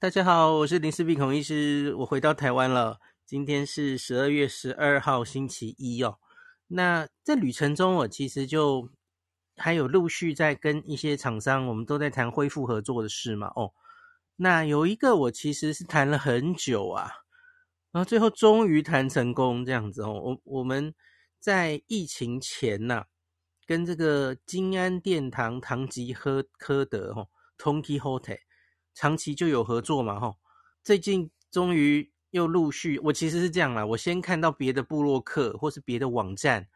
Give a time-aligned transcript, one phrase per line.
[0.00, 2.98] 大家好，我是林氏璧孔医师，我回到台湾了。
[3.26, 6.18] 今天是十二月十二号，星期一哦。
[6.68, 8.88] 那在旅程中，我其实就
[9.58, 13.48] 还有陆续在跟一些厂商，我们都在谈恢复合作的事嘛。
[13.54, 13.74] 哦，
[14.36, 17.10] 那有一个我其实是谈了很久啊，
[17.92, 20.14] 然后最后终于谈成功这样子哦。
[20.14, 20.94] 我我们
[21.38, 23.04] 在疫情前呐、
[23.66, 27.28] 跟这个金安殿堂唐吉诃科德哦
[27.58, 28.38] ，Tonki Hotel。
[28.94, 30.36] 长期就有合作嘛，吼，
[30.82, 36.68] 最近终于又陆续，我其实是这样啦，我先看到别的部落客或是别的网站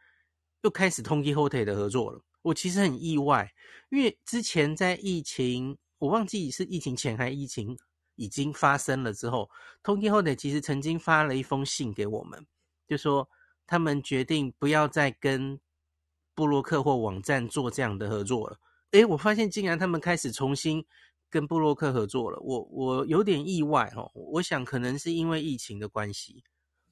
[0.63, 3.53] 又开始 Tonki Hotel 的合作了，我其实很意外，
[3.89, 7.77] 因为之前在疫情，我忘记是疫情前还是疫情
[8.15, 9.49] 已经发生了之后
[9.83, 12.45] ，Tonki Hotel 其实曾经发了一封信给我们，
[12.87, 13.29] 就说
[13.67, 15.59] 他们决定不要再跟
[16.33, 18.59] 部落客或网站做这样的合作了。
[18.91, 20.85] 诶，我发现竟然他们开始重新。
[21.35, 24.09] 跟布洛克合作了，我我有点意外哦。
[24.13, 26.45] 我想可能是因为疫情的关系，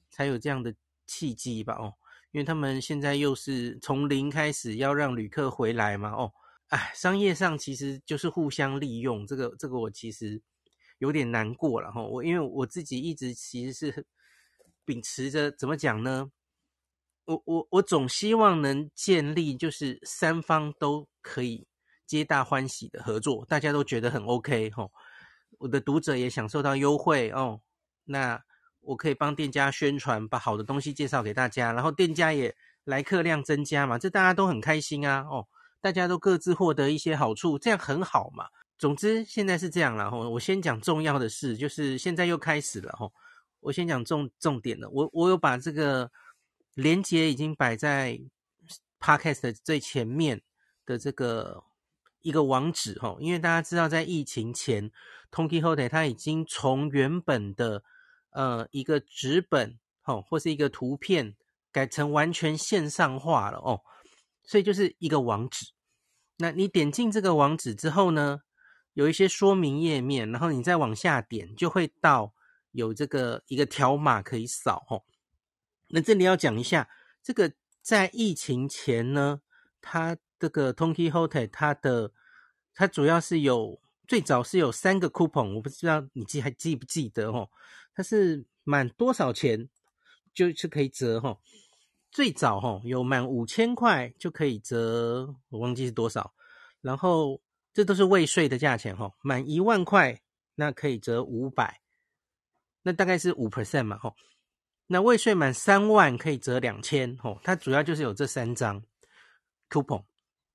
[0.09, 0.75] 才有这样的
[1.08, 1.94] 契机吧哦。
[2.31, 6.33] 因为他们现在又是从零开始要让旅客回来嘛哦。
[6.67, 10.41] 哎，商业上其实就是互相利用，这个这个我其实
[10.97, 12.03] 有点难过了哈。
[12.03, 14.05] 我因为我自己一直其实是
[14.83, 16.30] 秉持着怎么讲呢？
[17.23, 21.66] 我我我总希望能建立就是三方都可以。
[22.05, 24.91] 皆大欢喜的合作，大家都觉得很 OK 吼，
[25.57, 27.61] 我的读者也享受到优惠哦。
[28.05, 28.43] 那
[28.81, 35.47] 我可以帮店家宣传，把好的东西介绍给大家，然后店家也来客量增加嘛，这大家都很开心啊哦，
[35.79, 38.45] 大家都各自获得一些好处，这样很好嘛。
[38.77, 43.13] 总之现在是这样了吼，我先讲重要的事，就是现在又开始了吼，
[43.61, 46.11] 我先讲重重点了，我我有把这个
[46.73, 48.19] 连接已经摆在
[48.99, 50.41] Podcast 的最前面
[50.85, 51.63] 的这个。
[52.23, 54.89] 一个网址哈，因为大家知道，在疫情前
[55.29, 57.83] ，Tonki Hotel 它已经从原本的
[58.31, 61.35] 呃一个纸本哈或是一个图片
[61.71, 63.81] 改成完全线上化了哦，
[64.43, 65.73] 所以就是一个网址。
[66.37, 68.39] 那你点进这个网址之后呢，
[68.93, 72.33] 有一些说明页面，然后你再往下点，就会到
[72.71, 75.03] 有这个一个条码可以扫哦。
[75.89, 76.89] 那这里要讲一下，
[77.21, 79.42] 这个在疫情前呢，
[79.81, 80.17] 它。
[80.43, 82.11] 这个 Tonki Hotel 它的
[82.76, 87.49] 它主要是有最早是有三个 coupon，我不知道你记还记不记得哦？
[87.95, 89.70] 它是满多少钱
[90.33, 91.39] 就是可以折哈？
[92.11, 96.33] 最早哈有满五千块就可以折，我忘记是多少。
[96.81, 97.42] 然后
[97.73, 100.20] 这都是未税的价钱哈，满一万块
[100.55, 101.80] 那可以折五百，
[102.81, 104.14] 那大概是五 percent 嘛哈。
[104.87, 108.83] 那未税满三万可以折两千哈，它主要就是有这三张
[109.70, 110.04] coupon。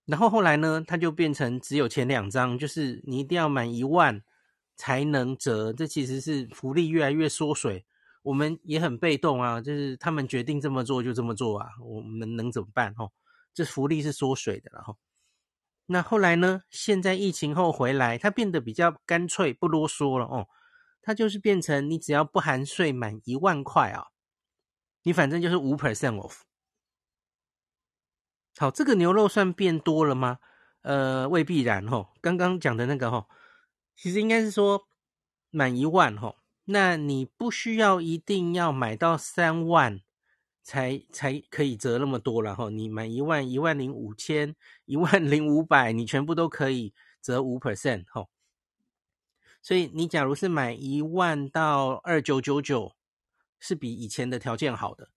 [0.09, 4.23] 然后后来呢，它就变成只有前两张，就是你一定要满一万
[4.75, 5.71] 才能折。
[5.71, 7.85] 这其实是福利越来越缩水，
[8.23, 12.95] 我们也很被动啊，就是他们决定这么做就这么做啊，我们能怎么办？
[12.97, 13.13] 哦，
[13.53, 14.97] 这福利是缩水的了哈。
[15.91, 20.49] 那后来呢，现在疫情后回来，它变得比较干脆，不啰嗦了哦。
[21.03, 24.07] 它就是变成你只要不含税满一万块啊，
[25.03, 26.48] 你反正就是五 percent off。
[28.59, 30.41] 好，这个牛肉算变多了吗？
[30.83, 32.09] 呃，未必然吼。
[32.21, 33.29] 刚刚讲的那个吼，
[33.95, 34.89] 其实应该是说
[35.51, 40.01] 满一万吼，那你不需要一定要买到三万
[40.65, 42.69] 才才可以折那么多了吼。
[42.69, 46.93] 你满一万、一万零五千、一万零五百，你全部都可以
[47.23, 48.29] 折五 percent 吼。
[49.63, 52.97] 所以你假如是买一万到二九九九，
[53.61, 55.11] 是比以前的条件好的。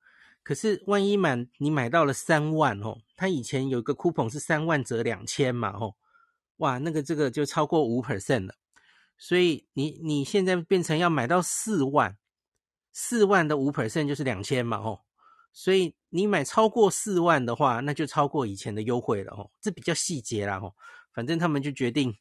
[0.43, 5.95] 可是万一满你买到了三万哦，他以前有一个 coupon 是三万折两千嘛吼，
[6.57, 8.55] 哇，那个这个就超过五 percent 了，
[9.19, 12.17] 所以你你现在变成要买到四万，
[12.91, 15.01] 四万的五 percent 就是两千嘛吼，
[15.53, 20.73] 所以你买超过四万的话，那就超过以前的优惠了哦，这比较细节啦吼，
[21.13, 22.17] 反正他们就决定，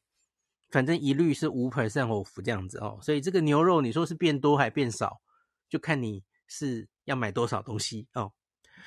[0.71, 5.23] 反正一律是五 percent off 这样子哦，所以这个牛肉你说是变多还变少，
[5.71, 6.87] 就看你是。
[7.11, 8.33] 要买多少东西哦？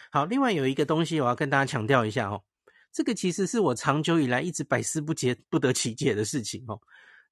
[0.10, 2.42] 好，另外有一个东西我要跟大家强调一下哦，
[2.92, 6.80] 这个其实是我长久以来一直百思不解、不得其解的事情哦。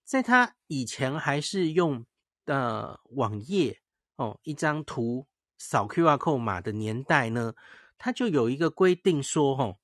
[0.04, 2.06] 在他以前还是用
[2.46, 3.80] 呃网页
[4.18, 5.26] 哦，一张图
[5.58, 7.54] 扫 QR 码的年代呢，
[7.98, 9.78] 他就有一个规定说哦，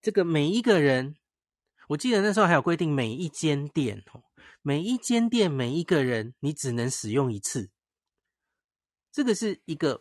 [0.00, 1.14] 这个每一个人，
[1.88, 4.24] 我记得那时候还有规定，每一间店哦，
[4.62, 7.70] 每一间店每一个人你只能使用一次。
[9.12, 10.00] 这个是一个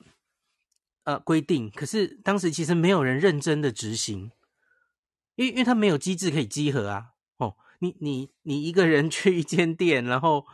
[1.03, 4.31] 呃规定，可是当时其实没有人认真的执行，
[5.35, 7.09] 因为因为他没有机制可以稽核啊。
[7.37, 10.45] 哦，你你你一个人 去一间店，然后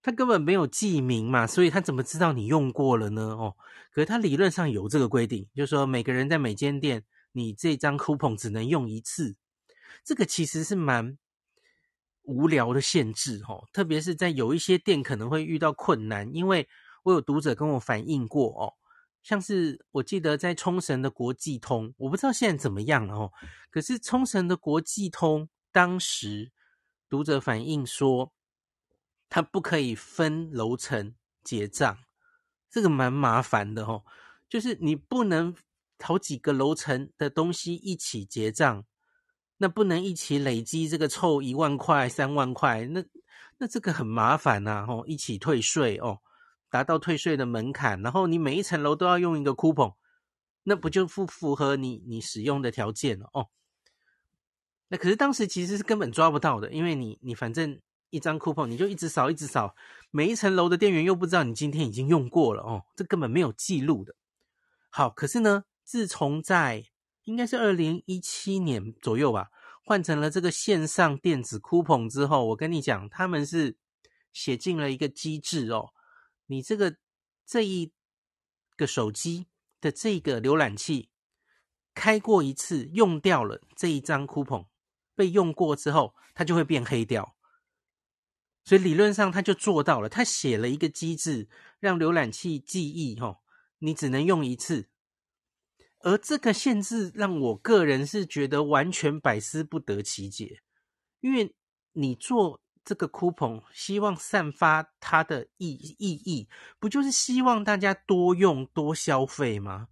[0.00, 3.22] 他根本没有记名嘛，所以他怎么知道你用过了呢？
[3.36, 3.54] 哦，
[3.92, 9.36] 可是他理论上有这个规定，就是说每个人在每间店，你这张 coupon 只能用一次。
[10.04, 11.18] 这个其实是蛮
[12.22, 16.68] 无聊的限制哦，特别是在有一些店可能会遇到困难，因为
[17.06, 18.74] 我有读者跟我反映过哦，
[19.22, 23.32] 像是我记得在冲绳的国际通，我不知道现在怎么样了哦，
[23.70, 26.52] 可是冲绳的国际通当时
[27.08, 28.32] 读者反映说。
[29.28, 31.98] 它不可以分楼层结账，
[32.70, 34.04] 这个蛮麻烦的哦。
[34.48, 35.52] 就是你不能
[35.98, 38.84] 好几个楼层的东西一起结账，
[39.56, 43.04] 那不能一起累积这个凑一万块、三万块，那
[43.58, 44.86] 那这个很麻烦呐。
[44.88, 46.20] 哦，一起退税哦，
[46.70, 49.94] 达到退税的门槛，然后你每一层楼都要用一个 coupon，
[50.64, 53.48] 那不就不符合你你使用的条件了哦？
[54.88, 57.80] 那可是当时其实是根本抓不到的，因为你你反正。
[58.10, 59.74] 一张 coupon 你就一直扫一直扫，
[60.12, 64.14] 每一层楼的店员又不知道你今天已经用过了哦，这根本没有记录的。
[64.90, 66.84] 好，可是呢，自从在
[67.24, 69.48] 应该是二零一七年左右吧，
[69.84, 73.76] 换成了这个线上电子 coupon 之后，我跟你讲，他们是
[74.32, 75.88] 写进了一个机制哦，
[76.46, 76.96] 你这个
[77.44, 77.92] 这一
[78.76, 79.46] 个手机
[79.80, 81.10] 的这个浏览器
[81.94, 84.66] 开过一次用掉了这一张 coupon
[85.14, 87.36] 被用过之后，它就会变黑掉。
[88.64, 91.48] 所以理论上他就做到了，他写了一个机制，
[91.78, 93.38] 让浏览器记忆，吼，
[93.78, 94.88] 你只能用一次。
[96.00, 100.62] 而这个限制让我个人是觉得完全百思不得其解，
[101.20, 101.54] 因为
[101.92, 105.68] 你做这个 coupon，希望散发它的意
[105.98, 106.48] 意义，
[106.78, 109.88] 不就是希望大家多用多消费吗？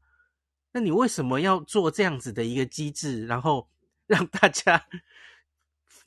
[0.73, 3.69] 那你为什么要做这样子的一个机制，然后
[4.07, 4.87] 让大家？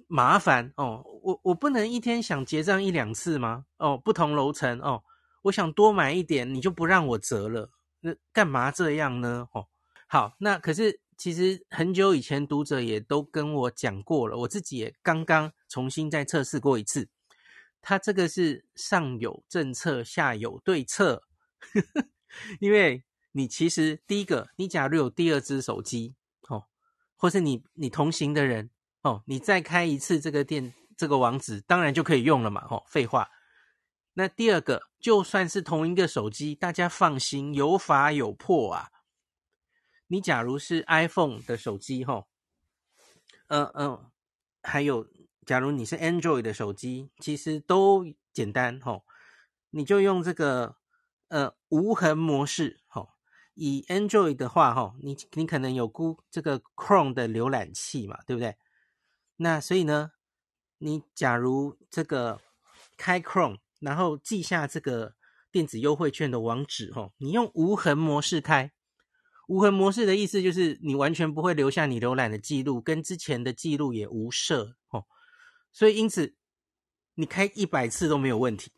[0.09, 3.65] 麻烦哦，我我不能一天想结账一两次吗？
[3.75, 5.03] 哦，不同楼层哦，
[5.41, 7.69] 我想多买一点，你就不让我折了，
[7.99, 9.49] 那干嘛这样呢？
[9.51, 9.67] 哦，
[10.07, 17.09] 好，那可是其实很久以前读者也都跟我讲过了，我自己也刚刚重新再测试过一次，
[17.81, 21.23] 它这个是上有政策，下有对策，
[22.59, 26.15] 因为你其实第一个，你假如有第二只手机
[26.49, 26.65] 哦，
[27.15, 28.69] 或是你你同行的人。
[29.03, 32.65] 哦，你再开一次这个店，这个网址当然就可以用了嘛。
[32.69, 33.29] 哦，废话。
[34.15, 38.89] 那第二个，就算是同一个手机，大家放心，有法有破啊。
[40.07, 42.25] 你假如是 iPhone 的手机，哈，
[43.47, 44.11] 嗯嗯，
[44.61, 45.07] 还有，
[45.47, 49.01] 假如你是 Android 的手机，其实都简单，哈。
[49.69, 50.75] 你就用这个
[51.29, 53.15] 呃无痕模式，哈。
[53.53, 58.57] 以 Android 的话，哈，你你可能有估这个 Chrome 的浏览器嘛，对不对？
[59.37, 60.11] 那所以呢，
[60.79, 62.41] 你假如这个
[62.97, 65.15] 开 Chrome，然后记下这个
[65.49, 68.73] 电子优惠券的网址，吼，你用无痕模式开，
[69.47, 75.05] 无痕模式的意思就是你完全不会留下你浏览的记录，跟之前的记录也无涉，吼，
[75.77, 76.33] 所以因此
[77.13, 78.71] 你开一百次都没有问题，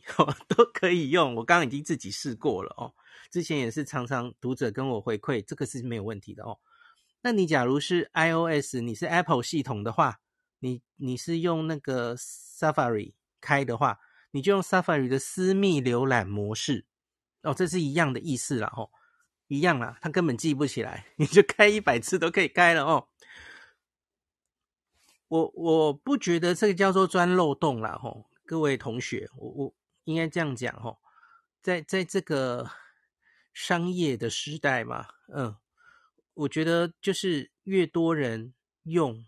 [0.50, 1.34] 都可以用。
[1.36, 2.94] 我刚刚已经自己试过了哦，
[3.31, 6.60] 之前也是常常读者跟我回馈，这个是没有问题的哦。
[7.22, 10.19] 那你假如是 iOS，你是 Apple 系统的话。
[10.62, 13.98] 你你是用那个 Safari 开的话，
[14.31, 16.85] 你就用 Safari 的私密浏览模式
[17.44, 18.90] 哦，这是一样的意思啦哦，
[19.47, 23.07] 一样啦，他根本记不起来，你就开一百次都可以开了哦。
[25.30, 31.00] 我我不觉得这个叫做钻漏洞啦吼，各位同学，我我应该这样讲吼，
[31.62, 32.69] 在在这个
[33.54, 35.56] 商业的时代嘛，嗯，
[36.33, 39.26] 我觉得就是越多人用。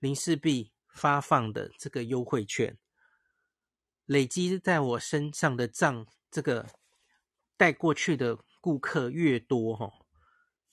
[0.00, 2.78] 林氏璧发放的这个优惠券，
[4.06, 6.70] 累积在我身上的账，这个
[7.58, 9.92] 带过去的顾客越多哈，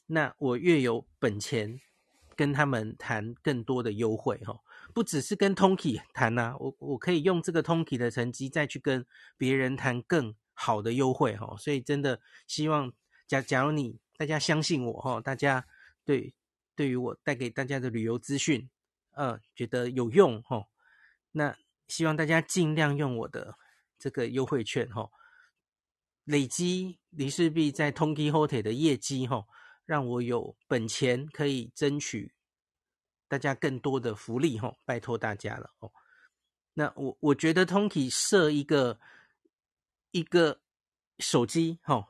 [0.05, 1.81] 那我越有本钱
[2.37, 4.57] 跟他们谈更多的优惠哈，
[4.93, 12.93] 不只是跟 Tonki 谈呐、我我可以用这个 Tonki 的成绩再去跟别人谈更好的优惠哈，所以真的希望
[13.27, 15.65] 假假如你大家相信我哈，大家
[16.05, 16.33] 对
[16.75, 18.69] 对于我带给大家的旅游资讯。
[19.17, 20.67] 呃，觉得有用齁，
[21.31, 23.57] 那希望大家尽量用我的
[23.97, 25.09] 这个优惠券齁，
[26.23, 29.47] 累积林氏璧在 Tonki Hotel 的业绩齁，
[29.87, 32.33] 让我有本钱可以争取
[33.27, 35.91] 大家更多的福利齁，拜托大家了哦。
[36.73, 38.99] 那我我觉得通体设一个
[40.11, 40.59] 一个
[41.17, 42.05] 手机齁，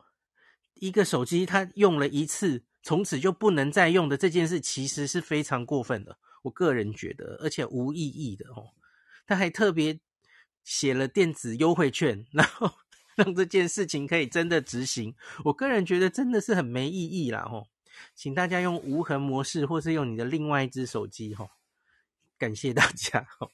[0.74, 6.18] 一个手机他用了一次，从此就不能再用的这件事，其实是非常过分的。
[6.42, 8.74] 我个人觉得，而且无意义的哦。
[9.26, 10.00] 他还特别
[10.64, 12.72] 写了电子优惠券， 然后
[13.18, 15.12] 让这件事情可以真的执行。
[15.44, 17.66] 我个人觉得真的是很没意义啦吼，
[18.14, 21.50] 请大家用无痕模式，或是用你的另外一只手机吼。
[22.38, 23.50] 感谢大家吼，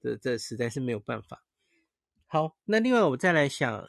[0.00, 1.44] 这这实在是没有办法。
[2.26, 3.86] 好，那另外我再来想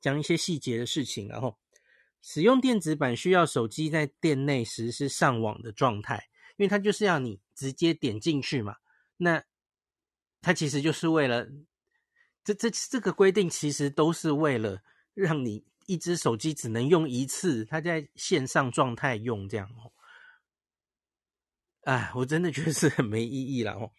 [0.00, 1.58] 讲一些细节的事情，然后
[2.22, 8.76] 使用电子版需要手机在店内实施上网的状态，因为它就是要你直接点进去嘛。
[9.16, 9.42] 那
[10.40, 11.48] 它其实就是为了
[12.54, 14.82] 这这这个规定，其实都是为了
[15.14, 19.92] 让你一只手机只能用一次，它在线上状态用这样哦。
[21.82, 23.92] 哎，我真的觉得是很没意义了哦。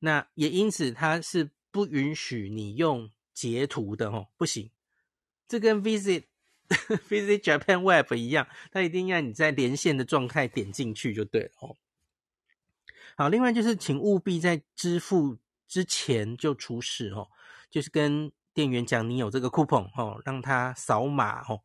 [0.00, 1.50] 那也因此它是。
[1.72, 4.72] 不允许你用截图的哦，不行。
[5.46, 6.24] 这跟 Visit
[7.08, 11.76] Visit Japan Web 一样，它一定要你在连线的状态点进去就对了哦。
[13.16, 15.38] 好，另外就是请务必在支付
[15.68, 17.30] 之前就出示哦，
[17.70, 21.60] 就是跟店员讲你有这个 coupon 哦，让他扫码哦。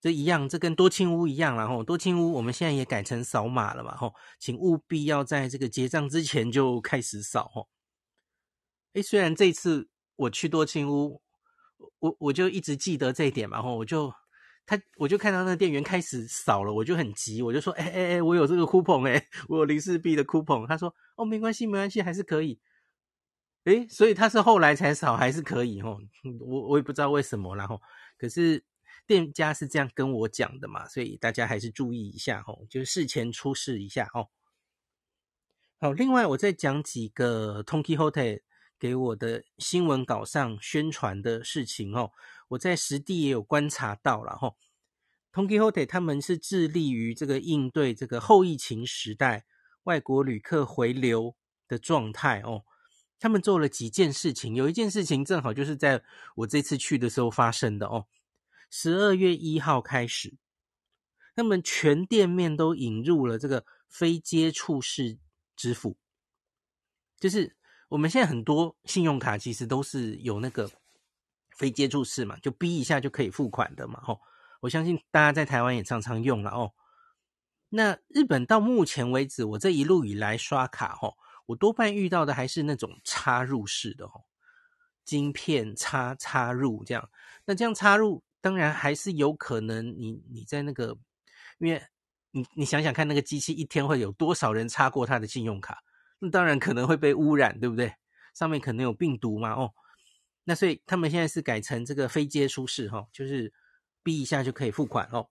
[0.00, 1.82] 这一样，这跟多庆屋一样啦吼。
[1.82, 7.66] 多庆屋我们现在也改成扫码了嘛吼，请务必要在这个结账之前就开始扫哦。
[8.92, 11.22] 诶，虽然这次我去多清屋，
[12.00, 14.12] 我我就一直记得这一点嘛，然后我就
[14.66, 20.66] 他我就看到那店员开始扫了，我就很急，我就说，诶诶诶，我有这个 coupon 诶， 我有零四 B 的 coupon。
[20.66, 22.60] 他说，哦，没关系，没关系，还是可以。
[23.64, 25.98] 诶，所以他是后来才扫，还是可以吼。
[26.40, 27.80] 我我也不知道为什么，然后
[28.18, 28.62] 可是
[29.06, 34.28] 店家是这样跟我讲的嘛，所以大家还是注意一下吼，就是事前出示一下哦。
[35.80, 38.42] 好，另外我再讲几个 Donkey Hotel
[38.78, 42.10] 给我的新闻稿上宣传的事情哦，
[42.48, 44.54] 我在实地也有观察到了哈。
[45.32, 49.46] Donkey Hotel 他们是致力于这个应对这个后疫情时代
[49.84, 51.34] 外国旅客回流
[51.66, 52.64] 的状态哦。
[53.24, 56.02] 他们做了几件事情，有一件事情正好就是在
[56.34, 58.04] 我这次去的时候发生的哦。
[58.68, 60.34] 十二月一号开始，
[61.34, 65.16] 他们全店面都引入了这个非接触式
[65.56, 65.96] 支付，
[67.18, 67.56] 就是。
[67.88, 70.68] 我们现在很多信用卡其实都是有那个
[71.50, 74.20] 非接触式嘛，就逼一下就可以付款的嘛，吼！
[74.60, 76.72] 我相信大家在台湾也常常用了哦。
[77.68, 81.16] 那日本到目前为止，我这一路以来刷卡，吼，
[81.46, 84.24] 我多半遇到的还是那种插入式的，哦，
[85.04, 87.10] 晶片插插入这样。
[87.44, 90.96] 那这样插入，当然还是有可能你你在那个，
[91.58, 91.82] 因为
[92.30, 95.82] 你你想想看，那个机器一天会有多少人插过他的信用卡？
[96.18, 97.92] 那当然可能会被污染，对不对？
[98.34, 99.72] 上面可能有病毒嘛，哦，
[100.44, 103.52] 那所以他们现在是改成这个非接触式，哈，就是
[104.02, 105.28] 逼一下就可以付款哦。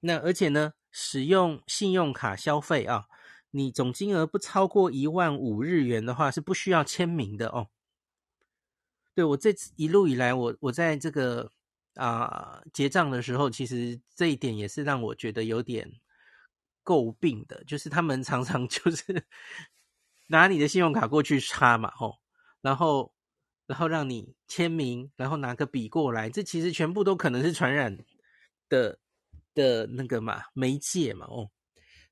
[0.00, 3.06] 那而且呢，使用信用卡消费啊，
[3.54, 7.68] 你总金额不超过一万五日元的话，是不需要签名的哦。
[9.14, 11.50] 对，我这次一路以来，我我在这个
[11.94, 16.00] 啊结账的时候，其实这一点也是让我觉得有点
[16.82, 19.26] 诟病的，就是他们常常 就是。
[20.28, 22.16] 拿你的信用卡过去插嘛，吼，
[22.62, 23.12] 然后，
[23.66, 27.98] 然后让你签名，然后拿个笔过来，这其实全部都可能是传染
[28.70, 28.98] 的
[29.52, 31.50] 的那个嘛媒介嘛，哦，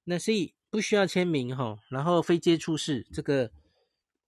[0.05, 3.53] 那所以不需要签名，哈，然后非接触式，这个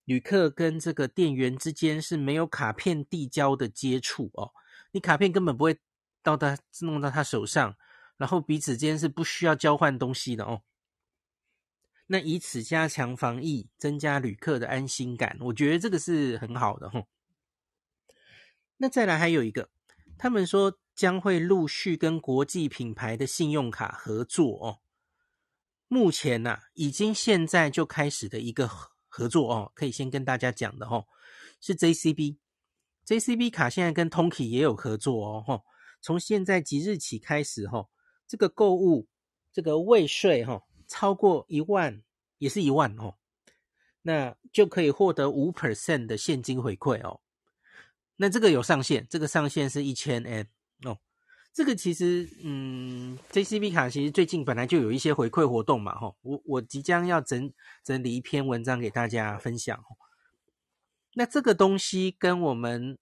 [0.05, 4.53] 旅客跟这个店员之间是没有卡片递交的接触哦，
[4.91, 5.79] 你卡片根本不会
[6.23, 7.75] 到他弄到他手上，
[8.19, 10.61] 然后彼此间是不需要交换东西的哦。
[12.09, 17.07] 那以此加强防疫，增加旅客的安心感，我觉得这个是很好的哈。
[18.77, 19.71] 那再来还有一个，
[20.19, 24.84] 他们说将会陆续跟国际品牌的信用卡合作哦。
[25.95, 28.69] 目前呐、啊，已经现在就开始的一个
[29.09, 31.07] 合作哦，可以先跟大家讲的吼，
[31.61, 35.65] 是 JCB，JCB 卡现在跟 Tonki 也有合作哦吼。
[36.03, 37.91] 从现在即日起开始吼，
[38.27, 39.07] 这个购物
[39.53, 40.65] 这个未税吼。
[40.87, 42.03] 超过一万
[42.39, 43.17] 也是一万哦，
[44.03, 47.21] 那就可以获得五 percent 的现金回馈哦。
[48.17, 50.64] 那这个有上限，这个上限是一千 M 哦。
[51.55, 56.13] 这个其实，嗯，JCB 卡其实最近本来就有一些回馈活动嘛，哈。
[56.23, 57.53] 我我即将要整
[57.85, 59.83] 整理一篇文章给大家分享。
[61.15, 62.99] 那这个东西跟我们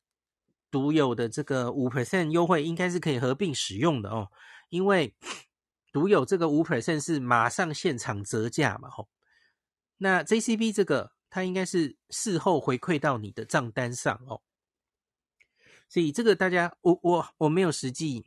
[0.71, 4.29] 独有的这个五 percent 优惠，应该是可以合并使用的哦，
[4.69, 5.15] 因为。
[5.93, 8.89] 独有这个五 percent 是马上现场折价嘛？
[8.89, 9.11] 吼，
[9.99, 14.41] 那 JCB 这个它应该是事后回馈到你的账单上哦。
[15.91, 18.25] 所以这个大家我我我没有实际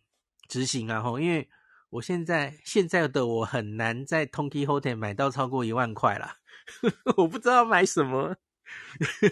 [0.47, 1.47] 执行啊，吼，因为
[1.89, 6.37] 我现在现在的我很难在 Donkey Hotel 买到超过一万块啦，
[7.17, 8.35] 我不知道买什么。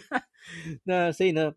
[0.83, 1.53] 那所以呢，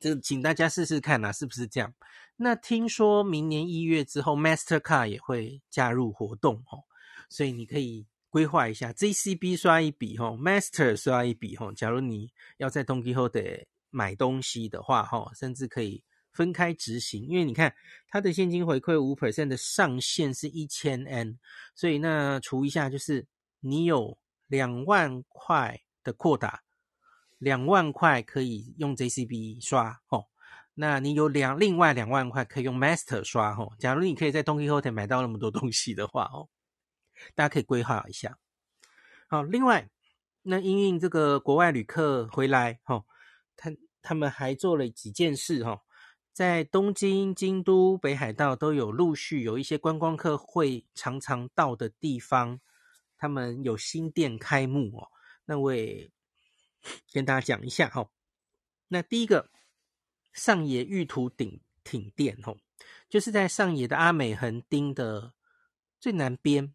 [0.00, 1.92] 就请大家试试看呐、啊，是不是这样？
[2.36, 6.84] 那听说明年一月之后，Mastercard 也会加入活动哦，
[7.28, 11.72] 所以你可以规划一下，JCB 刷一笔吼，Master 刷一笔吼。
[11.72, 16.04] 假如你要在 Don Quijote 买东西的话吼，甚至可以
[16.36, 17.74] 分开执行，因为你看
[18.08, 21.38] 它的现金回馈五 percent 的上限是一千 N，
[21.74, 23.26] 所以那除一下就是
[23.60, 26.62] 你有两万块的扩大，
[27.38, 30.26] 两万块可以用 JCB 刷哦。
[30.78, 36.50] 那你有两另外两万块可以用 Master 刷哦，假如你可以在 Don Quijote 买到那么多东西的话哦，
[37.34, 38.38] 大家可以规划一下。
[39.26, 39.88] 好，另外
[40.42, 43.06] 那因应这个国外旅客回来哦，
[43.56, 45.80] 他他们还做了几件事哦，
[46.36, 52.60] 在东京、京都、北海道都有陆续有一些观光客会常常到的地方，
[53.16, 55.08] 他们有新店开幕哦。
[55.46, 56.10] 那我也
[57.10, 58.10] 跟大家讲一下哈。
[58.88, 59.48] 那第一个。
[60.34, 62.58] 上野玉兔町町店吼，
[63.08, 65.32] 就是在上野的阿美横丁的
[65.98, 66.74] 最南边。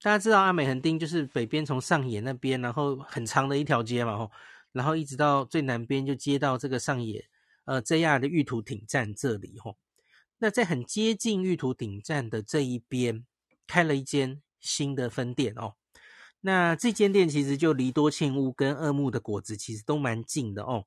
[0.00, 4.30] 大家知道阿美横丁就是北边从上野那边，然后很长的一条街嘛吼，
[4.72, 7.28] 然后一直到最南边就接到这个上野
[7.70, 9.76] 呃 JR 的玉图町站这里吼。
[10.38, 13.24] 那在很接近玉图町站的这一边
[13.68, 15.74] 开了一间新的分店哦。
[16.40, 20.86] 那这间店其实就离多庆屋跟二木的果子其实都蛮近的哦。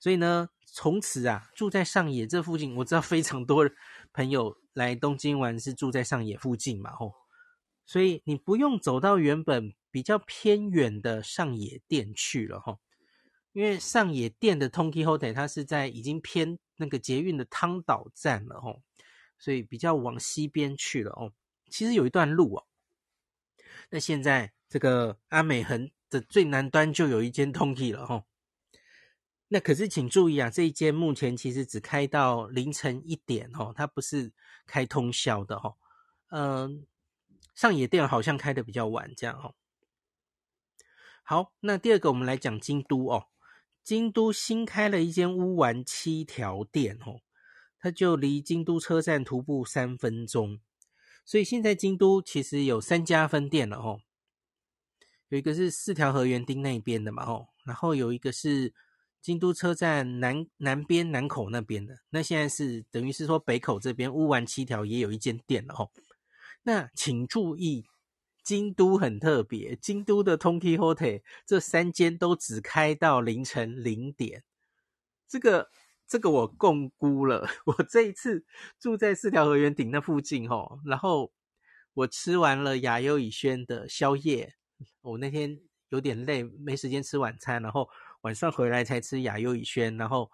[0.00, 3.68] 所以呢，从此啊，住在上野这附近，我知道非常多
[4.14, 7.12] 朋友来东京玩是住在上野附近嘛，吼，
[7.84, 12.78] 所以你不用走到原本比较偏远的上野店去了，吼，
[13.52, 18.82] 因为上野店的 Don Quijote 它是在已经偏那个捷运的汤岛站了，吼，
[19.38, 21.32] 所以比较往西边去了，哦，
[21.68, 22.66] 其实有一段路哦。
[23.90, 28.24] 那现在这个阿美横的最南端就有一间 Don Quijote 了，吼。
[29.52, 34.32] 那可是，请注意啊，这一间目前其实只开到凌晨一点哦，它不是
[34.64, 35.76] 开通宵的哦。
[36.28, 36.86] 嗯，
[37.56, 39.56] 上野店好像开的比较晚，这样哦。
[41.24, 43.26] 好，那第二个我们来讲京都哦，
[43.82, 47.20] 京都新开了一间乌丸七条店哦，
[47.78, 50.60] 它就离京都车站徒步三分钟，
[51.24, 54.00] 所以现在京都其实有三家分店了哦，
[55.28, 58.72] 有一个是四条河原町那边的嘛哦，然后有一个是。
[59.22, 65.90] 京都车站南南边南口那边的，那现在是等于是说北口这边乌丸七条也有一间店了哦。
[66.62, 67.84] 那请注意，
[68.42, 74.44] 京都很特别，京都的 Don Quijote 这三间都只开到凌晨零点。
[75.28, 75.70] 这个
[76.06, 78.44] 这个我共估了， 我这一次
[78.78, 81.32] 住在四条河原町那附近哦，然后
[81.94, 84.54] 我吃完了雅优以轩的宵夜，
[85.02, 87.88] 我那天有点累，没时间吃晚餐，然后。
[88.22, 90.30] 晚上回来才吃雅优以轩，然后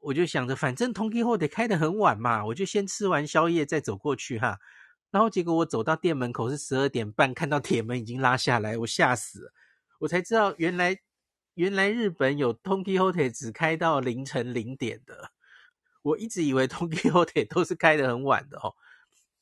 [0.00, 4.58] 我就想着，反正 Don Quijote 开得很晚嘛，我就先吃完宵夜再走过去哈。
[5.12, 9.52] 然后结果我走到店门口是十二点半，看到铁门已经拉下来，我吓死了。
[10.00, 10.98] 我才知道原来
[11.54, 15.30] 原来日本有 Don Quijote 只开到凌晨零点的。
[16.02, 18.74] 我一直以为 Don Quijote 都是开得很晚的哦。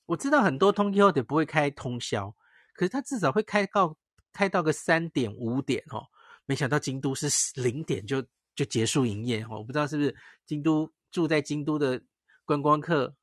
[0.06, 2.35] 我知道很多 Don Quijote 不会开通宵，
[2.74, 3.96] 可是他至少会开到
[4.33, 6.09] 开到个三点五点哦。
[6.46, 8.20] 没想到京都是零点就
[8.56, 12.02] 就结束营业哦，我不知道是不是京都住在京都的
[12.44, 13.14] 观光客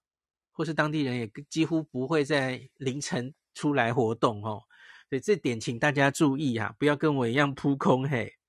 [0.58, 4.63] 或是当地人也几乎不会在凌晨出来活动哦，
[5.08, 8.39] 所以这点请大家注意哈，不要跟我一样扑空嘿。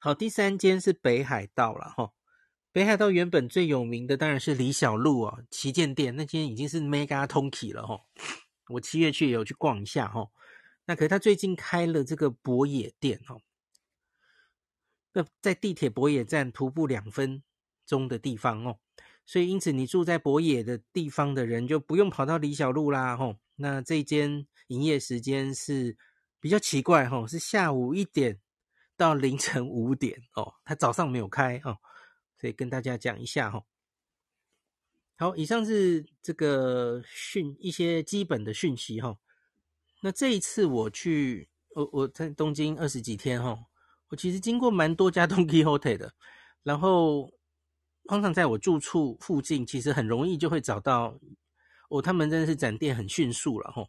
[0.00, 2.14] 好，第三间是北海道了哈，
[2.72, 8.00] 北海道原本最有名的当然是李小璐哦，旗舰店那间已经是 Mega Tonki 了哈，
[8.68, 10.30] 我七月去也有去逛一下哈。
[10.86, 13.42] 那可是他最近开了这个博野店哦，
[15.12, 17.42] 那在地铁博野站徒步两分
[17.84, 18.78] 钟的地方哦，
[19.26, 23.36] 所以因此你住在博野的地方的人就不用跑到李小璐啦吼。
[23.56, 25.96] 那这间营业时间是
[26.40, 28.40] 比较奇怪吼，是下午一点
[28.96, 31.78] 到凌晨五点哦，他早上没有开哦，
[32.40, 33.66] 所以跟大家讲一下吼。
[35.16, 39.18] 好，以上是这个讯一些基本的讯息哈。
[40.02, 43.58] 那这一次我去，我我在东京二十几天哈，
[44.08, 46.12] 我其实经过蛮多家 Don Quijote 的，
[46.62, 47.32] 然后
[48.08, 51.18] 通常在我住处附近，其实很容易就会找到，
[51.88, 53.86] 哦，他们真的是展店很迅速了哈。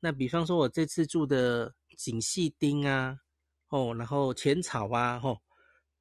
[0.00, 3.18] 那比方说，我这次住的锦细町啊，
[3.68, 5.38] 哦，然后浅草啊，吼，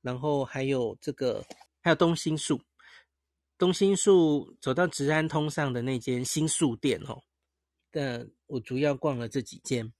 [0.01, 1.43] 然后还有这个，
[1.81, 2.61] 还有东新宿，
[3.57, 7.23] 东新宿走到直安通上的那间新宿店，吼。
[7.89, 9.91] 但我主要逛了这几间，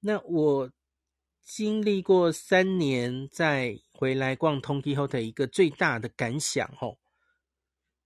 [0.00, 0.70] 那我
[1.46, 6.98] 经历过三年再回来逛通天后的一个最大的感想吼，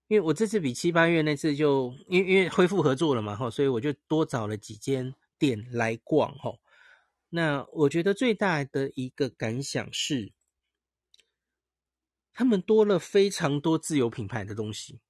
[0.08, 6.60] 因为我这次比七八月那次就因因为恢复合作了嘛吼，所以我就多找了几间店来逛吼。
[7.30, 10.32] 那我觉得最大的一个感想是，
[12.34, 15.00] 他们多了非常多自有品牌的东西。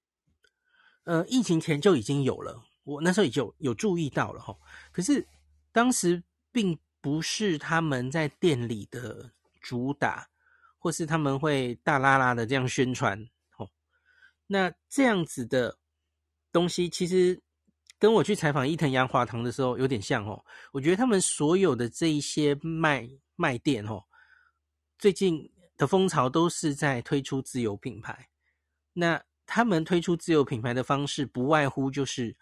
[1.02, 4.56] 呃，疫情前就已经有了，我那时候也就有注意到了哈，
[4.92, 5.26] 可是
[5.72, 6.78] 当时并。
[7.00, 10.28] 不是他们在店里的主打，
[10.78, 13.18] 或是他们会大剌剌的这样宣传
[13.56, 13.68] 哦。
[14.46, 15.78] 那这样子的
[16.52, 17.40] 东西，其实
[17.98, 20.44] 跟我去采访伊藤洋华堂的时候有点像哦。
[20.72, 24.04] 我觉得他们所有的这一些卖卖店哦，
[24.98, 28.28] 最近的风潮都是在推出自有品牌。
[28.92, 32.36] 那他们推出自有品牌的方式，不外乎就是，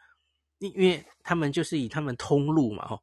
[0.59, 3.01] 因为他们就是以他们通路嘛，吼。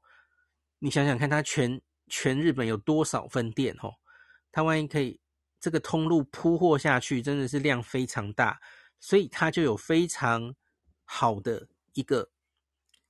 [0.85, 3.75] 你想想看，他全全日本有多少分店？
[3.79, 3.95] 吼，
[4.51, 5.19] 他万一可以
[5.59, 8.59] 这个通路铺货下去，真的是量非常大，
[8.99, 10.53] 所以他就有非常
[11.03, 12.29] 好的一个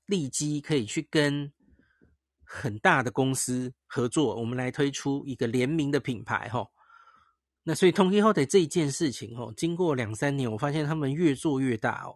[0.05, 1.51] 利基，可以去跟
[2.45, 6.71] 很大的公司合作，我们来推出一个联名的品牌，吼。
[7.63, 12.15] 那所以 Don Quijote 这一件事情，吼，经过两三年，我发现他们越做越大哦。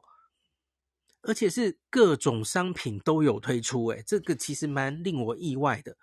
[1.21, 5.97] 而且是各种商品都有推出，诶，这个其实蛮令我意外的。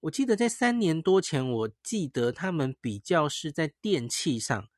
[0.00, 4.68] 我记得在三年多前，我记得他们比较是在电器上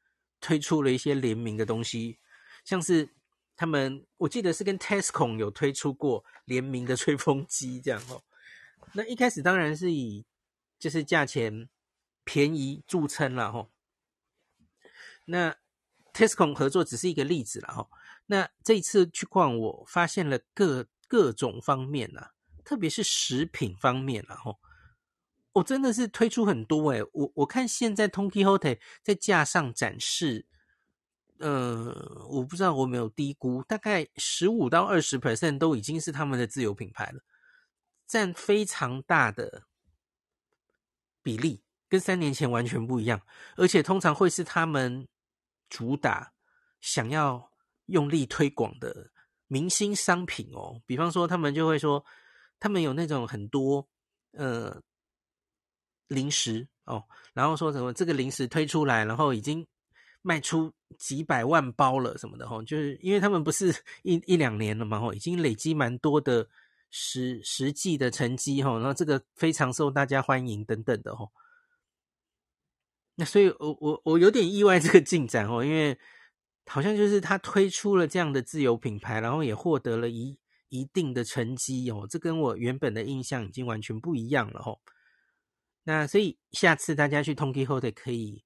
[0.40, 2.18] 推出了一些联名的东西，
[2.64, 3.10] 像是
[3.56, 8.22] 他们，我记得是跟 Tesco 有推出过联名的吹风机这样哦。
[8.94, 10.24] 那一开始当然是以
[10.78, 11.68] 就是价钱
[12.24, 13.68] 便宜著称了哈。
[15.26, 15.56] 那
[16.14, 17.88] Tesco 合作只是一个例子了哈。
[18.30, 22.30] 那这一次去逛，我发现了各各种方面呐、啊，
[22.64, 24.60] 特别是食品方面啊，吼，
[25.50, 30.46] 我真的是推出很多诶，我我看现在 Don Quijote 在架上展示，
[31.38, 37.24] 呃，我不知道我没有低估，大概十五到二十 percent 都已经是他们的自有品牌了，
[38.06, 39.64] 占非常大的
[41.20, 43.22] 比例，跟三年前完全不一样，
[43.56, 45.08] 而且通常会是他们
[45.68, 46.32] 主打
[46.80, 47.49] 想要。
[47.90, 49.10] 用力推广的
[49.48, 52.04] 明星商品哦，比方说他们就会说，
[52.58, 53.86] 他们有那种很多
[54.32, 54.80] 呃
[56.08, 59.66] 零食哦，然后说什么这个零食推出来，然后已经
[60.22, 63.74] 卖出几百万包了什么的哦，就是因为他们不是
[64.04, 66.48] 一一两年了嘛哦，已经累积蛮多的
[66.90, 71.30] 实实际的成绩哦，然后这个非常受大家欢迎等等的哦，
[73.16, 75.98] 那所以我我我有点意外这个进展哦，因为。
[76.66, 84.78] 好像就是他推出了这样的自有品牌，然后也获得了一一定的成绩哦，这跟我原本的印象已经完全不一样了哦。
[85.82, 88.44] 那所以下次大家去 Don Quijote 可以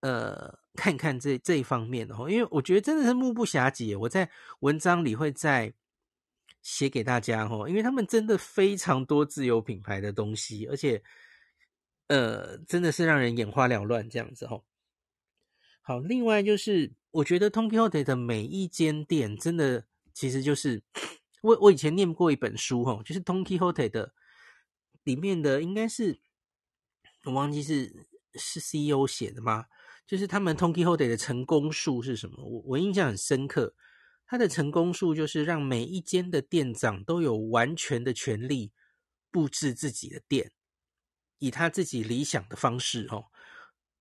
[0.00, 3.94] 呃看看这这一方面哦，因为我觉得真的是目不暇接。
[3.96, 5.74] 我在文章里会再
[6.62, 11.02] 写给大家哦，因为他们真的非常多自有品牌的东西，而且
[12.06, 14.64] 呃真的是让人眼花缭乱这样子哦。
[15.90, 16.92] 好，另外就是。
[17.10, 20.84] 我觉得 Don Quijote 的每一间店真的，其实就是
[21.42, 24.14] 我我以前念过一本书哈，就是 Don Quijote 的
[25.02, 26.20] 里面的应该是
[27.24, 29.64] 我忘记是是 CEO 写的吗？
[30.06, 32.36] 就是他们 Don Quijote 的成功术是什么？
[32.44, 33.74] 我我印象很深刻，
[34.24, 38.70] 他的成功术就是让每一间的店长都有完全的权利
[39.32, 40.52] 布置自己的店，
[41.40, 43.24] 以他自己理想的方式哦。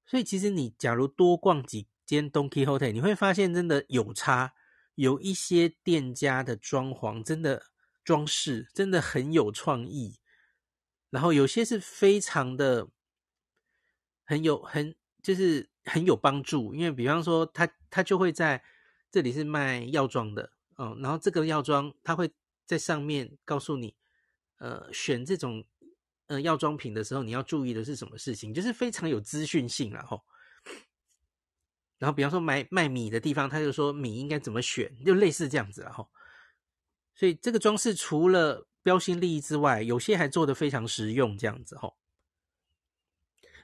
[0.09, 1.87] 所以其实你假如多逛几。
[2.09, 4.55] 间 Don Quijote 你会发现真的有差，
[4.95, 7.67] 有一些店家的装潢真的
[8.03, 10.19] 装饰真的很有创意，
[11.11, 12.87] 然后有些是非常的
[14.25, 18.63] 很有很就是很有帮助，因为比方说他他就会在
[19.11, 22.31] 这里是卖药妆的嗯，然后这个药妆他会
[22.65, 23.95] 在上面告诉你，
[24.57, 25.63] 呃，选这种
[26.29, 30.23] 呃药妆品的时候你要注意的是什么事情，就是非常有资讯性了吼。
[31.97, 36.07] 然后，比方说买卖米的地方，他就说米应该怎么选，就类似这样子了哈。
[37.13, 41.93] 所以这个装饰除了标新立异之外，有些还做得非常实用，这样子哈。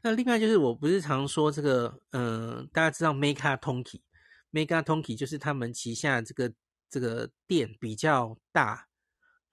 [0.02, 6.54] 那另外就是，我不是常说这个，嗯、大家知道 Mega Tonki，Mega Tonki 就是他们旗下这个
[6.90, 8.88] 这个店比较大，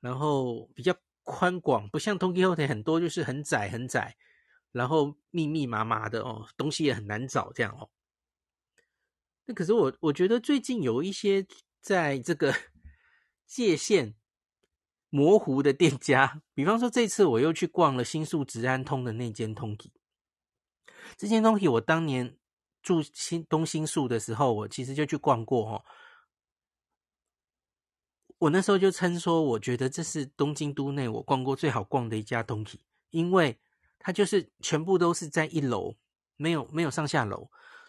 [0.00, 4.16] 然后比较宽广，不像 Don Quijote 很多就是很窄很窄，
[4.72, 7.90] 然后密密麻麻的哦，东西也很难找这样哦。
[9.44, 11.46] 那可是我我觉得最近有一些
[11.80, 12.54] 在这个
[13.46, 14.14] 界限
[15.10, 19.92] 模糊的店家，比方说这次我又去逛了新宿直安通的那间通体，
[21.16, 22.36] 这间通体我当年
[22.82, 25.84] 住新东新宿的时候，我其实就去逛过哦。
[28.42, 33.60] 我那时候就称说，我觉得这是东京都内我逛过最好逛的一家通体，因为
[34.00, 35.94] 它就是全部都是在一楼，
[36.36, 37.48] 没有没有上下楼，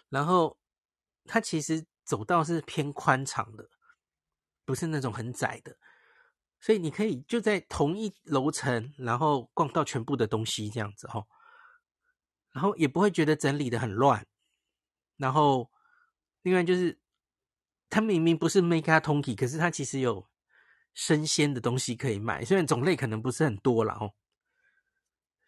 [0.10, 0.60] 然后
[1.26, 3.68] 它其实走道是偏宽敞的，
[4.64, 5.76] 不是那种很窄的。
[6.60, 11.26] 所以你可以就在同一楼层，然后逛到全部的东西这样子哈，
[12.52, 14.24] 然后也不会觉得整理得很乱。
[15.18, 15.72] 然后
[16.44, 17.00] 另外就是，
[17.90, 20.30] 它明明不是 Mega 通体，可是它其实有
[20.94, 24.14] 生鲜的东西可以买，虽然种类可能不是很多啦哦。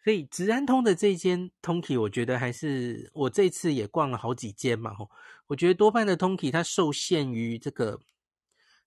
[0.04, 5.10] 所以直安通的这间通体，我觉得还是我这次也逛了好几间嘛吼，
[5.48, 8.00] 我觉得多半的通体它受限于这个。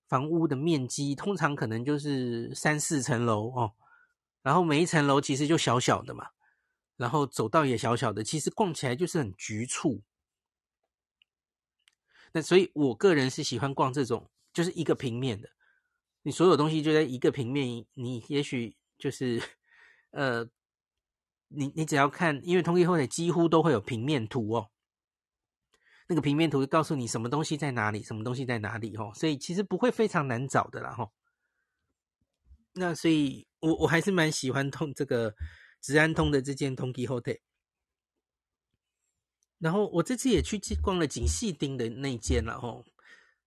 [0.08, 3.76] 房屋的面积通常可能就是三四层楼哦，
[4.42, 6.30] 然后每一层楼其实就小小的嘛，
[6.98, 10.02] 然后走道也小小的，其实逛起来就是很局促。
[12.32, 15.48] 那所以我个人是喜欢逛这种，就是一个平面的，
[16.32, 19.42] 所有东西就在一个平面，你也许就是
[20.12, 20.44] 呃，
[21.48, 24.70] 你你只要看，因为通体 Hotel 几乎都会有平面图哦。
[26.08, 31.12] 那个平面图会告诉你什么东西在哪里，什么东西在哪里，哦，所以其实不会非常难找的啦，吼。
[32.74, 35.36] 那所以我我还是蛮喜欢通这个
[35.82, 37.40] 直安通的这件通体 Hotel。
[39.60, 42.86] 然后我这次也去逛了锦糸町的那间了，吼。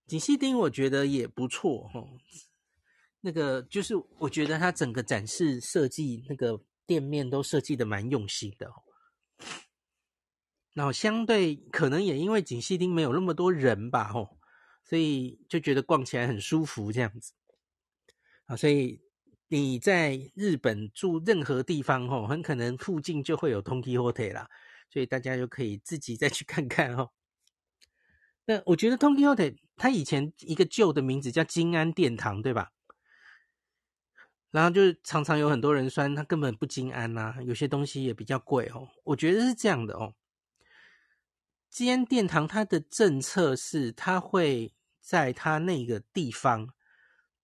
[0.07, 2.19] 锦糸町我觉得也不错，吼。
[3.25, 8.71] 那个就是我觉得它整个展示设计，那个店面都设计的蛮用心的。
[10.75, 14.39] 然后相对可能也因为锦糸町没有那么多人吧，吼，
[14.83, 17.33] 所以就觉得逛起来很舒服这样子。
[18.47, 19.01] 啊，所以
[19.49, 24.49] 你在日本住任何地方，吼，很可能附近就会有通体 Hotel 啦，
[24.91, 27.11] 所以大家就可以自己再去看看哦。
[28.47, 32.73] 那我觉得通体 Hotel 它以前一个旧的名字叫金安殿堂，对吧？
[34.53, 38.89] 然后就是常常有很多人说他根本不金安呐，有些东西也比较贵哦。
[39.03, 40.15] 我觉得是这样的哦。
[41.71, 46.69] 金安殿堂，它的政策是，它会在它那个地方，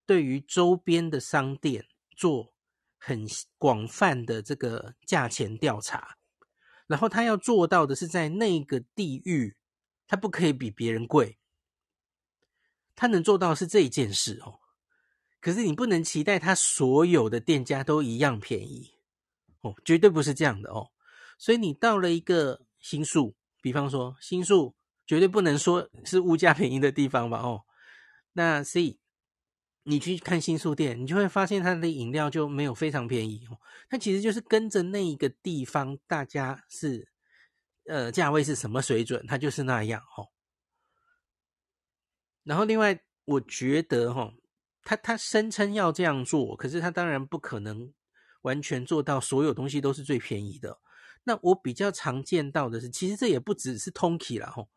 [0.04, 2.52] 对于周边的商店做
[2.98, 6.18] 很广泛的这个价钱调查，
[6.86, 9.56] 然后他要做到的是，在那个地域，
[10.06, 11.38] 它不可以比别人贵，
[12.94, 14.60] 他能做到是这一件事哦。
[15.40, 18.94] 可是你不能期待它所有的店家都一样便宜
[19.60, 20.90] 哦，绝对不是这样的哦。
[21.38, 23.34] 所以你到了一个新宿。
[23.60, 27.40] 比方说，新宿绝对不能说是物价便宜的地方吧？
[27.40, 27.64] 哦，
[28.34, 29.00] 那所以
[29.82, 33.58] 你去看新宿店，你就会发现它的饮料就没有非常便宜哦。
[33.90, 37.10] 它其实就是跟着那一个地方，大家是
[37.86, 40.28] 呃价位是什么水准，它就是那样哦。
[42.44, 44.32] 然后另外，我觉得哈，
[44.88, 47.92] 他他声称要这样做，可是他当然不可能
[48.40, 50.78] 完全做到所有东西都是最便宜的。
[51.24, 54.70] 那我比较常见到的是，其实这也不只是通体啦吼，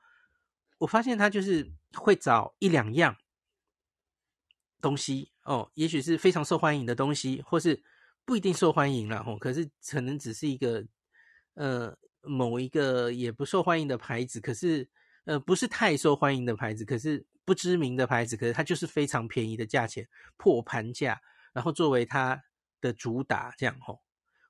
[0.79, 3.15] 我发现他就是会找一两样
[4.81, 7.81] 东西哦，也许是非常受欢迎的东西，或是
[8.25, 10.85] 不一定受欢迎啦吼，可是可能只是一个
[11.53, 14.89] 呃某一个也不受欢迎的牌子，可是
[15.23, 21.21] 呃不是太受欢迎的牌子，可是不知名的牌子，可是它就是非常便宜的价钱，破盘价，
[21.53, 22.43] 然后作为它
[22.79, 24.01] 的主打这样吼。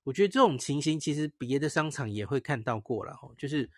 [0.03, 3.69] 我觉得这种情形其实别的商场也会看到过了哦，就是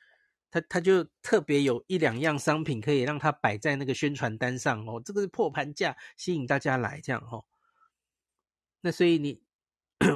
[0.49, 7.43] 它它就特别有一两样商品可以让它摆在那个宣传单上哦，这个是破盘价，吸引大家来这样哦。
[8.81, 9.41] 那所以你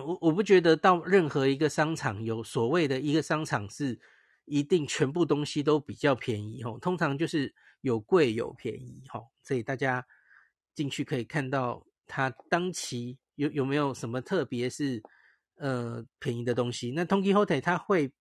[0.06, 4.00] 我我不觉得到任何一个商场有所谓的一个商场是
[4.46, 10.06] 一定全部东西都比较便宜哦，通常就是有贵有便宜哦，所以大家
[10.76, 15.02] 进去可以看到他当期有有没有什么特别是。
[15.60, 18.14] 呃，便宜的东西，那通体 Hotel 它会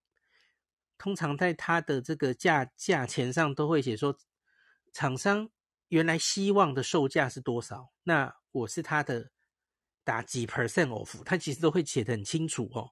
[0.97, 4.17] 通常在它的这个价价钱上都会写说，
[4.95, 5.47] 厂商
[5.89, 9.31] 原来希望的售价是多少，那我是它的
[10.03, 12.89] 打几 percent off，它其实都会写的很清楚哦，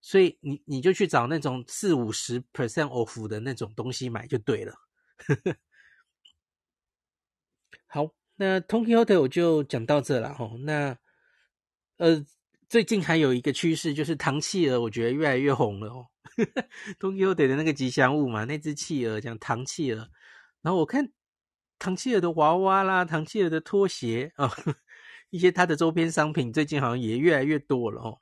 [0.00, 4.76] 所以你你就去找那种四五十 percent off 的那种东西买就对了。
[7.92, 10.96] 好，那通体 Hotel 我就讲到这了哈，那
[11.98, 12.24] 呃。
[12.68, 16.06] 最近还有一个趋势，就是糖企鹅，我觉得越来越红了哦。
[16.98, 20.08] 东京 Hotel 的那个吉祥物嘛，那只企鹅叫糖企鹅。
[20.62, 21.12] 然后我看
[21.78, 24.50] 糖企鹅的娃娃啦，糖企鹅的拖鞋啊，
[25.28, 28.18] 一些它的周边商品最近好像也越来越多了哦。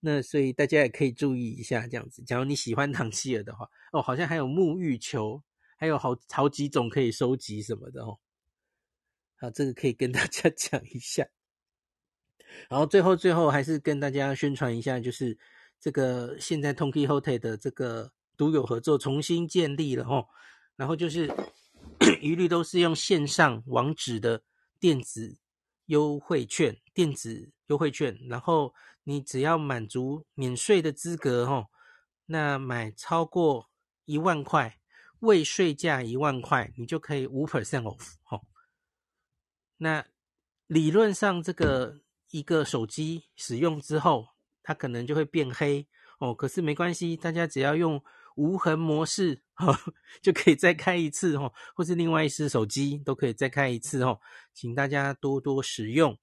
[0.00, 2.24] 那所以大家也可以注意一下这样子。
[2.24, 5.42] 假如你喜欢唐希尔的话，哦，好像还有沐浴球，
[5.76, 8.18] 还有好好几种可以收集什么的哦。
[9.36, 11.26] 好，这个可以跟大家 讲一下。
[12.68, 15.36] 然后最后最后还是跟大家宣传一下，就是
[15.80, 20.26] 这个现在 Ton Quixote 的这个独有合作重新建立了哦。
[20.76, 21.32] 然后就是
[22.22, 24.42] 一律都是用线上网址的
[24.78, 25.36] 电子
[25.86, 28.16] 优惠券，电子优惠券。
[28.28, 31.68] 然后你只要满足免税的资格哦，
[32.26, 33.68] 那买超过
[34.04, 34.78] 一万块，
[35.18, 38.40] 未税价一万块，你就可以五 percent off 哦。
[39.78, 40.06] 那
[40.66, 42.00] 理论上这个。
[42.30, 44.26] 一个手机使用之后，
[44.60, 45.86] 它可能就会变黑
[46.18, 46.34] 哦。
[46.34, 48.02] 可是没关系，大家只要用
[48.34, 49.72] 无痕模式，哦，
[50.20, 54.18] 就可以再开一次哦，或是另外一只手机都可以再开一次哦。
[54.52, 56.18] 请大家多多使用。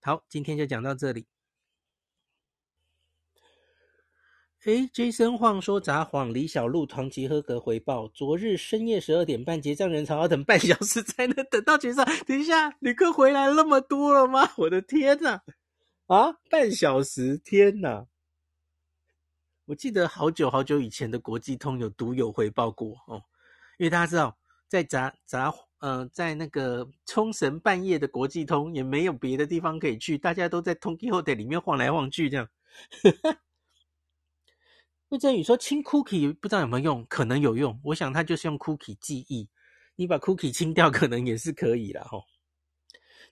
[0.00, 1.28] 好，今天就讲到这里。
[4.64, 12.04] 诶，Jason Huang 说札幌李小璐团集合格回报：昨日深夜十二点半结账人潮要等半小时才能等到结账。
[12.26, 14.50] 等一下，旅客回来那么多了吗？
[14.56, 15.40] 我的天呐！
[16.06, 18.06] 啊，半小时，天呐！
[19.66, 23.22] 我记得好久好久以前的国际通有独有回报过哦，
[23.78, 32.48] 因为大家知道，在札札呃，在那个冲绳半夜的国际通也没有别的地方可以去，大家都在 Ton Quixote 里面晃来晃去这样。
[35.10, 37.80] 魏振宇说清 cookie 不知道有没有用，可能有用。
[37.82, 39.48] 我想他就是用 cookie 记忆，
[39.96, 42.22] 你把 cookie 清掉， 可能也是可以啦齁。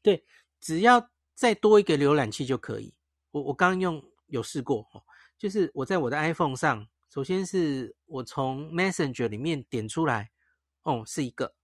[0.01, 0.25] 对，
[0.59, 2.95] 只要再多一个浏览器就可以。
[3.31, 4.87] 我我刚用有试过，
[5.39, 10.31] 就是我在我的 iPhone 上，首先是我从 Messenger 里面点出来，
[10.83, 11.55] 哦，是一个，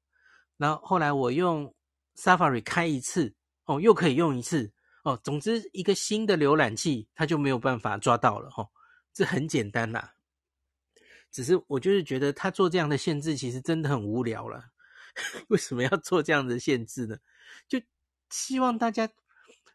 [0.59, 1.75] 然后后来我用
[2.17, 4.71] Safari 开一次，哦，又可以用一次，
[5.05, 8.69] 哦，总之一个新的浏览器，它就没有办法抓到了齁。
[9.13, 10.15] 这很简单啦，
[11.31, 14.71] 只是我就是觉得他做这样的限制，其实真的很无聊了。
[15.49, 17.19] 为什么要做这样的限制呢？
[17.69, 17.81] 就
[18.31, 19.09] 希望大家，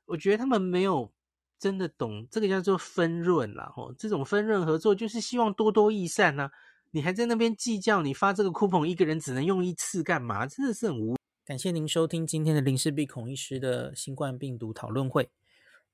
[0.05, 1.13] 我觉得他们没有
[1.59, 3.71] 真的懂这个叫做分润啦。
[3.75, 6.49] 吼，这种分润合作就是希望多多益善呐。
[6.89, 10.47] 你还在那边计较，你发这个 coupon 一个人只能用一次干嘛？
[10.47, 11.15] 真的是很无。
[11.45, 15.29] 感谢您收听今天的林氏璧孔医师的新冠病毒讨论会。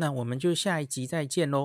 [0.00, 1.58] 那我们就下一集再见喽。